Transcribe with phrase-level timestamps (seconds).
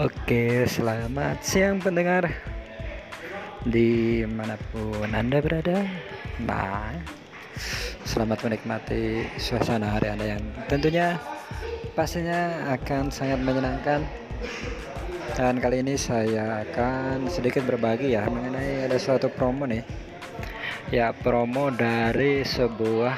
[0.00, 2.24] Oke, selamat siang pendengar.
[3.60, 5.84] Di mana pun Anda berada
[6.40, 6.96] Nah,
[8.00, 11.20] selamat menikmati suasana hari Anda yang tentunya
[11.92, 14.00] pastinya akan sangat menyenangkan.
[15.36, 19.84] Dan kali ini saya akan sedikit berbagi ya mengenai ada suatu promo nih.
[20.88, 23.12] Ya, promo dari sebuah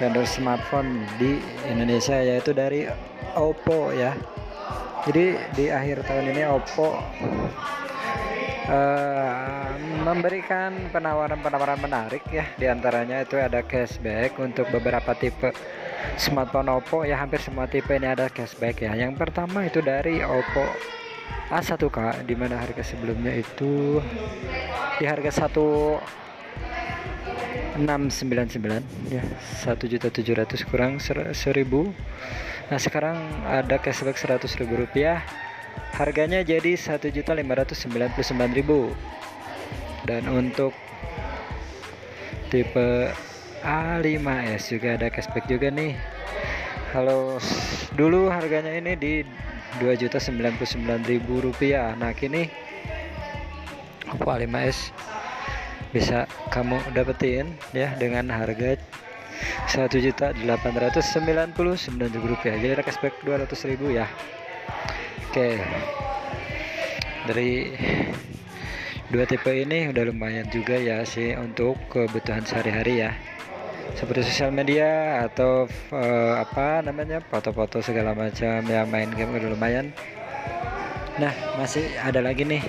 [0.00, 1.36] vendor smartphone di
[1.68, 2.88] Indonesia yaitu dari
[3.36, 4.16] Oppo ya
[5.02, 6.94] jadi di akhir tahun ini Oppo
[8.70, 9.74] uh,
[10.06, 12.46] memberikan penawaran-penawaran menarik ya.
[12.54, 15.50] Di antaranya itu ada cashback untuk beberapa tipe
[16.14, 17.18] smartphone Oppo ya.
[17.18, 18.94] Hampir semua tipe ini ada cashback ya.
[18.94, 20.70] Yang pertama itu dari Oppo
[21.50, 23.98] A1K di mana harga sebelumnya itu
[25.02, 27.82] di harga 1699
[29.10, 29.22] ya.
[29.66, 31.42] 1.700 kurang 1000
[32.72, 35.20] Nah sekarang ada cashback 100 ribu rupiah.
[35.92, 37.44] Harganya jadi 1.599.000
[40.08, 40.72] Dan untuk
[42.48, 43.12] tipe
[43.60, 46.00] A5S juga ada cashback juga nih.
[46.96, 47.36] Kalau
[47.92, 49.20] dulu harganya ini di
[49.76, 51.92] 2.099.000 rupiah.
[51.92, 52.48] Nah kini
[54.16, 54.96] Oppo A5S
[55.92, 58.80] bisa kamu dapetin ya dengan harga
[59.72, 62.60] satu juta delapan ratus sembilan puluh sembilan ribu rupiah.
[62.60, 64.04] Jadi ada cashback dua ratus ribu ya.
[65.32, 65.56] Oke.
[67.24, 67.72] Dari
[69.08, 73.16] dua tipe ini udah lumayan juga ya sih untuk kebutuhan sehari-hari ya.
[73.96, 79.88] Seperti sosial media atau uh, apa namanya foto-foto segala macam ya main game udah lumayan.
[81.16, 82.60] Nah masih ada lagi nih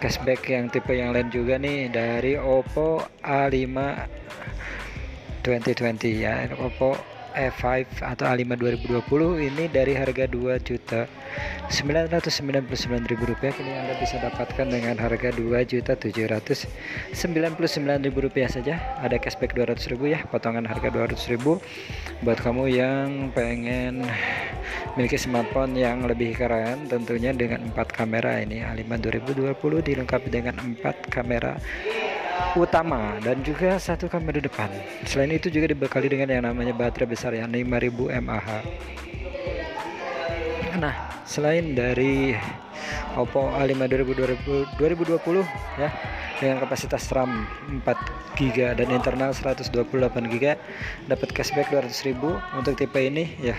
[0.00, 3.68] cashback yang tipe yang lain juga nih dari Oppo A5
[5.46, 6.50] 2020 ya.
[6.58, 6.98] Oppo
[7.36, 11.04] E5 atau A5 2020 ini dari harga 2 juta
[11.68, 13.52] 999 ribu rupiah.
[13.52, 17.12] Kini Anda bisa dapatkan dengan harga 2 juta 799
[18.08, 18.80] ribu rupiah saja.
[19.04, 21.60] Ada cashback 200 ribu ya potongan harga 200 ribu.
[22.24, 24.08] Buat kamu yang pengen
[24.96, 28.64] memiliki smartphone yang lebih keren tentunya dengan 4 kamera ini.
[28.64, 29.52] A5 2020
[29.84, 31.60] dilengkapi dengan 4 kamera
[32.56, 34.72] utama dan juga satu kamera depan.
[35.04, 38.64] Selain itu juga dibekali dengan yang namanya baterai besar yang 5000 mAh.
[40.76, 42.36] Nah, selain dari
[43.16, 45.88] Oppo A5 2020, 2020 ya
[46.36, 47.48] dengan kapasitas RAM
[47.80, 49.72] 4 GB dan internal 128
[50.28, 50.44] GB
[51.08, 52.12] dapat cashback 200.000
[52.60, 53.56] untuk tipe ini ya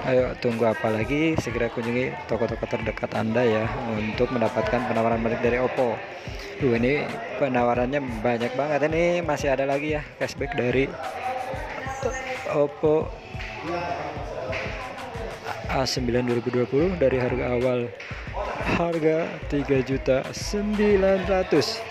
[0.00, 1.36] Ayo tunggu apa lagi?
[1.36, 5.92] Segera kunjungi toko-toko terdekat Anda ya untuk mendapatkan penawaran menarik dari Oppo.
[6.56, 7.04] Duh ini
[7.36, 8.88] penawarannya banyak banget.
[8.88, 10.88] Ini masih ada lagi ya cashback dari
[12.56, 13.12] Oppo
[15.68, 17.92] A9 2020 dari harga awal.
[18.80, 21.90] Harga 3 juta 900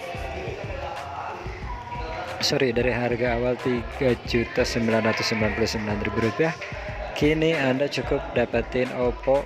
[2.39, 6.55] sorry dari harga awal 3 juta 999 ribu rupiah
[7.19, 9.43] kini anda cukup dapetin Oppo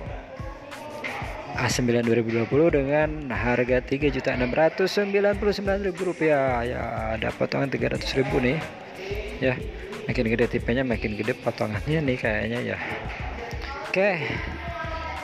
[1.58, 6.62] A9 2020 dengan harga 3.699.000 rupiah.
[6.62, 8.62] Ya ada potongan 300.000 nih.
[9.42, 9.58] Ya
[10.06, 12.78] makin gede tipenya makin gede potongannya nih kayaknya ya.
[13.90, 14.22] Oke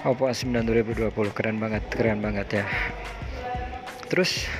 [0.02, 2.66] Oppo A9 2020 keren banget keren banget ya.
[4.10, 4.50] Terus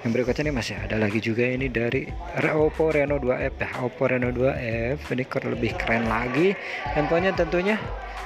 [0.00, 2.08] yang berikutnya ini masih ada lagi juga ini dari
[2.56, 3.68] Oppo Reno 2F ya.
[3.84, 6.56] Oppo Reno 2F ini lebih keren lagi.
[6.96, 7.76] Handphonenya tentunya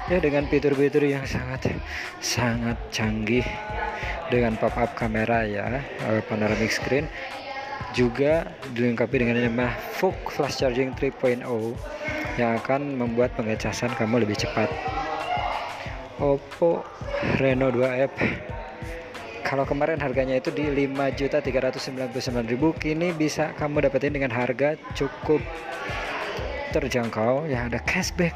[0.06, 1.74] ya dengan fitur-fitur yang sangat
[2.22, 3.42] sangat canggih.
[4.30, 7.10] Dengan pop-up kamera ya eh, panoramic screen.
[7.90, 9.42] Juga dilengkapi dengan
[9.98, 11.42] FUK flash charging 3.0
[12.38, 14.70] yang akan membuat pengecasan kamu lebih cepat.
[16.22, 16.86] Oppo
[17.42, 18.14] Reno 2F
[19.44, 22.48] kalau kemarin harganya itu di 5.399.000
[22.80, 25.44] kini bisa kamu dapetin dengan harga cukup
[26.72, 27.44] terjangkau.
[27.46, 28.32] Ya ada cashback.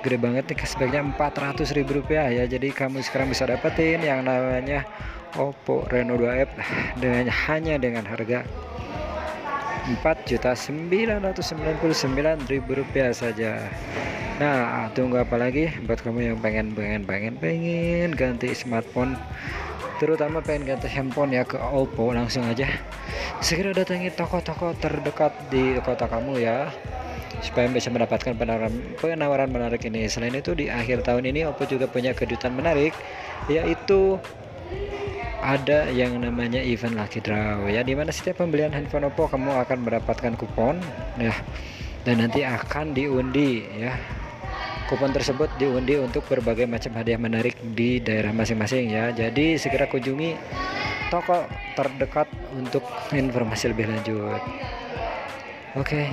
[0.00, 2.48] Gede banget nih cashbacknya 400 ribu rupiah ya.
[2.48, 4.88] Jadi kamu sekarang bisa dapetin yang namanya
[5.36, 6.48] Oppo Reno 2F
[6.96, 8.42] dengan hanya dengan harga
[10.00, 11.28] 4.999.000
[12.72, 13.60] rupiah saja.
[14.40, 15.70] Nah tunggu apa lagi?
[15.84, 19.14] Buat kamu yang pengen pengen pengen pengen ganti smartphone
[20.02, 22.66] terutama pengen ganti handphone ya ke Oppo langsung aja.
[23.38, 26.72] Segera datangi toko-toko terdekat di kota kamu ya
[27.44, 30.06] supaya bisa mendapatkan penawaran penawaran menarik ini.
[30.10, 32.96] Selain itu di akhir tahun ini Oppo juga punya kejutan menarik
[33.46, 34.16] yaitu
[35.44, 39.78] ada yang namanya event lucky draw ya di mana setiap pembelian handphone Oppo kamu akan
[39.84, 40.80] mendapatkan kupon
[41.20, 41.36] ya
[42.08, 43.92] dan nanti akan diundi ya
[44.84, 49.10] kupon tersebut diundi untuk berbagai macam hadiah menarik di daerah masing-masing ya.
[49.10, 50.36] Jadi segera kunjungi
[51.08, 54.42] toko terdekat untuk informasi lebih lanjut.
[55.74, 56.12] Oke.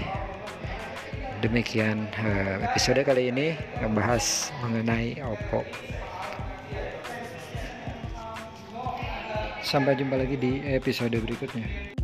[1.41, 5.65] Demikian uh, episode kali ini membahas mengenai Oppo.
[9.65, 12.00] Sampai jumpa lagi di episode berikutnya